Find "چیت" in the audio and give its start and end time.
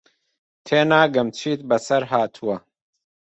1.37-1.61